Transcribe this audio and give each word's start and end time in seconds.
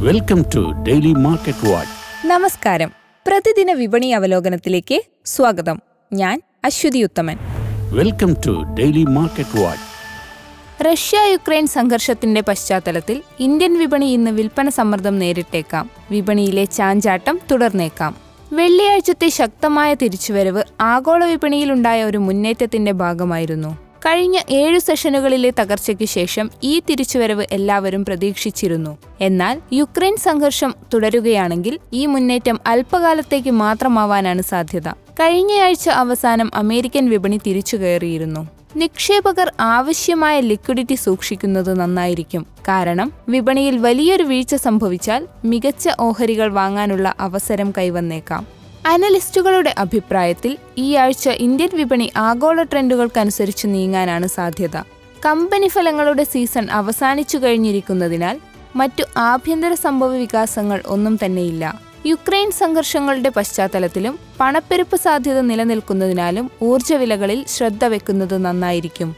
Welcome 0.00 0.44
to 0.54 0.58
daily 0.58 1.12
market 1.12 1.68
watch 1.68 2.26
നമസ്കാരം. 2.26 2.92
പ്രതിദിന 3.26 3.72
വിപണി 3.72 4.06
അവലോകനത്തിലേക്ക് 4.06 5.02
സ്വാഗതം. 5.26 5.80
ഞാൻ 6.12 6.42
Aswathy 6.64 7.02
Uthaman. 7.02 7.38
Welcome 7.92 8.36
to 8.46 8.50
daily 8.50 9.04
market 9.04 9.60
watch 9.60 10.84
Russia 10.84 11.18
Ukraine 11.32 11.66
സംഘർഷത്തിന്റെ 11.66 12.40
പശ്ചാത്തലത്തിൽ 12.40 13.22
ഇന്ത്യൻ 13.40 13.78
വിപണി 13.78 14.06
ഇന്ന് 14.06 14.30
വിൽപ്പന 14.30 14.68
സമ്മർദ്ദം 14.68 15.18
നേരിട്ടേക്കാം. 15.18 15.90
വിപണിയിലെ 16.10 16.64
ചാഞ്ചാട്ടം 16.64 17.40
തുടർന്നേക്കാം. 17.50 18.16
വെള്ളിയാഴ്ചത്തെ 18.52 19.28
ശക്തമായ 19.28 19.94
തിരിച്ചുവരവ് 19.94 20.62
ആഗോള 20.80 21.24
വിപണിയിലുണ്ടായ 21.24 22.04
ഒരു 22.04 22.18
മുന്നേറ്റത്തിന്റെ 22.18 22.92
ഭാഗമായിരുന്നു. 22.92 23.85
കഴിഞ്ഞ 24.06 24.38
ഏഴ് 24.50 24.78
സെഷനുകളിലെ 24.78 25.52
തകർച്ചയ്ക്ക് 25.60 26.04
ശേഷം 26.04 26.50
ഈ 26.62 26.80
തിരിച്ചുവരവ് 26.90 27.44
എല്ലാവരും 27.52 28.04
പ്രതീക്ഷിച്ചിരുന്നു. 28.04 28.98
എന്നാൽ 29.20 29.60
യുക്രൈൻ 29.72 30.16
സംഘർഷം 30.16 30.74
തുടരുകയാണെങ്കിൽ 30.94 31.78
ഈ 31.92 32.06
മുന്നേറ്റം 32.06 32.60
അല്പകാലത്തേക്ക് 32.66 33.50
മാത്രമാവാനാണ് 33.50 34.42
സാധ്യത. 34.42 34.88
കഴിഞ്ഞയാഴ്ച 34.88 35.88
അവസാനം 35.88 36.50
അമേരിക്കൻ 36.54 37.10
വിപണി 37.10 37.40
തിരിച്ചു 37.46 37.76
കയറിയിരുന്നു. 37.76 38.48
നിക്ഷേപകർ 38.76 39.52
ആവശ്യമായ 39.60 40.40
ലിക്വിഡിറ്റി 40.40 40.94
സൂക്ഷിക്കുന്നത് 40.94 41.78
നന്നായിരിക്കും. 41.80 42.46
കാരണം 42.68 43.12
വിപണിയിൽ 43.28 43.78
വലിയൊരു 43.78 44.22
വീഴ്ച 44.22 44.54
സംഭവിച്ചാൽ 44.54 45.28
മികച്ച 45.44 45.88
ഓഹരികൾ 46.00 46.52
വാങ്ങാനുള്ള 46.52 47.14
അവസരം 47.20 47.72
കൈവന്നേക്കാം. 47.78 48.55
അനലിസ്റ്റുകളുടെ 48.90 49.74
അഭിപ്രായത്തിൽ 49.78 50.52
ഈ 50.78 50.88
ആഴ്ച 51.04 51.28
ഇന്ത്യൻ 51.46 51.70
വിപണി 51.78 52.06
ആഗോള 52.16 52.62
ട്രെൻഡുകൾക്കനുസരിച്ച് 52.62 53.66
നീങ്ങാനാണ് 53.66 54.26
സാധ്യത. 54.26 54.76
കമ്പനി 55.26 55.68
ഫലങ്ങളുടെ 55.68 56.24
സീസൺ 56.32 56.66
അവസാനിച്ചു 56.80 57.38
കഴിഞ്ഞിരിക്കുന്നതിനാൽ 57.38 58.36
മറ്റു 58.80 59.04
ആഭ്യന്തര 59.16 59.72
സംഭവ 59.86 60.12
വികാസങ്ങൾ 60.22 60.82
ഒന്നും 60.86 61.18
തന്നെയില്ല. 61.24 61.64
യുക്രൈൻ 62.06 62.50
സംഘർഷങ്ങളുടെ 62.62 63.30
പശ്ചാത്തലത്തിലും 63.36 64.14
പണപ്പെരുപ്പ് 64.40 64.96
സാധ്യത 65.04 65.38
നിലനിൽക്കുന്നതിനാലും 65.50 66.50
ഊർജവിലകളിൽ 66.62 67.40
ശ്രദ്ധ 67.56 67.84
വെക്കുന്നത് 67.94 68.36
നന്നായിരിക്കും. 68.46 69.10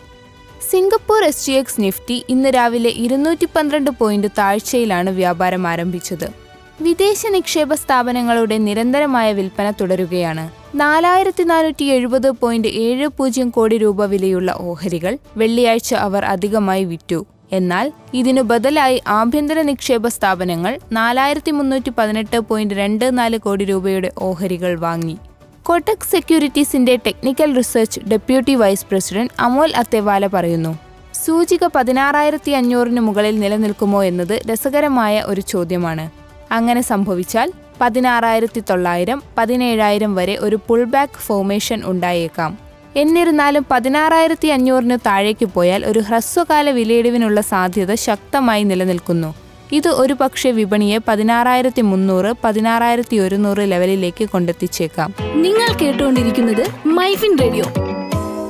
Singapore 0.70 1.22
S 1.30 1.46
G 1.46 1.52
X 1.52 1.80
Nifty 1.80 2.24
ഇന്ന് 2.28 2.50
രാവിലെ 2.56 2.90
ഇരുന്നൂറ്റി 3.04 3.46
പന്ത്രണ്ട് 3.56 3.90
പോയിന്റ് 4.00 4.28
താഴ്ചയിലാണ് 4.38 5.10
വ്യാപാരം 5.10 5.66
ആരംഭിച്ചത്. 5.72 6.47
വിദേശ 6.80 7.26
നിക്ഷേപ 7.26 7.74
സ്ഥാപനങ്ങളുടെ 7.74 8.58
നിരന്തരമായ 8.58 9.32
വിൽപ്പന 9.32 9.70
തുടരുകയാണ്. 9.70 10.48
നാലായിരത്തി 10.74 11.42
നാനൂറ്റി 11.42 11.84
എഴുപത് 11.84 12.30
പോയിന്റ് 12.30 12.68
ഏഴ് 12.68 13.08
പൂജ്യം 13.08 13.50
കോടി 13.50 13.78
രൂപ 13.78 14.04
വിലയുള്ള 14.04 14.54
ഓഹരികൾ 14.60 15.18
വെള്ളിയാഴ്ച 15.36 15.94
അവർ 15.94 16.24
അധികമായി 16.24 16.84
വിറ്റു. 16.84 17.26
എന്നാൽ 17.52 17.92
ഇതിനു 18.14 18.42
ബദലായി 18.42 19.02
ആഭ്യന്തര 19.08 19.62
നിക്ഷേപ 19.62 20.08
സ്ഥാപനങ്ങൾ 20.08 20.78
നാലായിരത്തി 20.92 21.50
മുന്നൂറ്റി 21.50 21.92
പതിനെട്ട് 21.98 22.38
പോയിന്റ് 22.38 22.74
രണ്ട് 22.74 23.18
നാല് 23.18 23.38
കോടി 23.38 23.64
രൂപയുടെ 23.64 24.12
ഓഹരികൾ 24.18 24.78
വാങ്ങി. 24.78 25.16
Kotak 25.62 26.08
സെക്യൂരിറ്റീസിന്റെ 26.10 26.96
technical 26.96 27.56
research 27.56 28.00
deputy 28.00 28.54
vice 28.54 28.86
president 28.90 29.32
Amol 29.40 29.72
Athavale 29.76 30.26
പറയുന്നു 30.26 30.78
സൂചിക 31.24 31.64
പതിനാറായിരത്തി 31.64 32.50
അഞ്ഞൂറിന് 32.50 33.00
മുകളിൽ 33.00 33.40
നിലനിൽക്കുമോ 33.40 34.04
എന്നത് 34.04 34.42
രസകരമായ 34.50 35.22
ഒരു 35.26 35.40
ചോദ്യമാണ്. 35.40 36.17
അങ്ങനെ 36.52 36.80
സംഭവിച്ചാൽ 36.80 37.52
പതിനാറായിരത്തി 37.80 38.62
തൊള്ളായിരം 38.70 39.22
പതിനേഴായിരം 39.38 40.14
വരെ 40.14 40.36
ഒരു 40.40 40.58
പുൾ 40.68 40.84
ബാക്ക് 40.84 41.12
ഫോർമേഷൻ 41.12 41.82
ഉണ്ടായേക്കാം. 41.84 42.58
എന്നിരുന്നാലും 42.96 43.66
പതിനാറായിരത്തി 43.70 44.48
അഞ്ഞൂറിന് 44.48 44.98
താഴേക്ക് 45.06 45.46
പോയാൽ 45.46 45.86
ഒരു 45.86 45.98
ഹ്രസ്വകാല 45.98 46.70
വിലയിടിവിനുള്ള 46.70 47.40
സാധ്യത 47.40 47.94
ശക്തമായി 47.94 48.62
നിലനിൽക്കുന്നു. 48.62 49.34
ഇത് 49.72 49.88
ഒരു 49.88 50.12
പക്ഷേ 50.12 50.50
വിപണിയെ 50.50 50.98
പതിനാറായിരത്തി 51.08 51.82
മുന്നൂറ് 51.82 52.34
പതിനാറായിരത്തി 52.44 53.16
ഒരുന്നൂറ് 53.16 53.58
ലെവലിലേക്ക് 53.58 54.24
കൊണ്ടെത്തിച്ചേക്കാം. 54.24 55.14
നിങ്ങൾ 55.34 55.78
കേട്ടുകൊണ്ടിരിക്കുന്നത് 55.78 56.88
മൈഫിൻ 56.88 57.38
റേഡിയോ. 57.38 57.64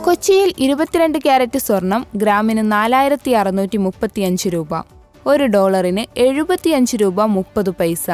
കൊച്ചിയിൽ 0.04 0.54
ഇരുപത്തിരണ്ട് 0.59 1.19
ക്യാരറ്റ് 1.19 1.59
സ്വർണം 1.59 2.06
ഗ്രാമിന് 2.16 2.72
നാലായിരത്തി 2.72 3.30
അറുന്നൂറ്റി 3.30 3.76
മുപ്പത്തിയഞ്ച് 3.76 4.48
രൂപ. 4.48 4.97
ഒരു 5.28 5.47
ഡോളറിന് 5.47 6.19
എഴുപത്തിയഞ്ച് 6.19 6.97
രൂപ 6.97 7.22
മുപ്പത് 7.22 7.71
പൈസ. 7.71 8.06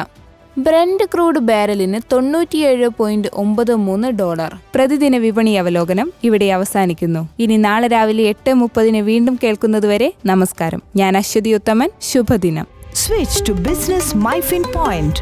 ബ്രണ്ട് 0.57 1.03
ക്രൂഡ് 1.03 1.39
ബാരലിന് 1.39 1.99
തൊണ്ണൂറ്റിയേഴ് 2.11 2.87
പോയിന്റ് 2.87 3.27
ഒമ്പത് 3.33 3.75
മൂന്ന് 3.75 4.07
ഡോളർ. 4.07 4.55
പ്രതിദിന 4.75 5.17
വിപണി 5.17 5.51
അവലോകനം 5.51 6.13
ഇവിടെ 6.23 6.45
അവസാനിക്കുന്നു. 6.45 7.29
ഇനി 7.39 7.57
നാളെ 7.57 7.87
രാവിലെ 7.87 8.23
എട്ട് 8.23 8.53
മുപ്പതിന് 8.53 8.97
വീണ്ടും 8.97 9.39
കേൾക്കുന്നതുവരെ 9.43 10.13
നമസ്കാരം. 10.25 10.81
ഞാൻ 10.95 11.17
അശ്വതി 11.17 11.53
ഉത്തമൻ. 11.53 11.89
ശുഭദിനം. 12.01 12.67
Switch 12.93 13.49
to 13.49 13.53
business 13.53 14.17
MyFin 14.17 14.63
point 14.75 15.15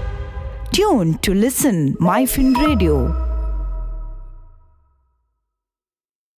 tune 0.76 1.14
to 1.28 1.32
listen 1.32 1.96
MyFin 2.02 2.54
Radio. 2.54 3.33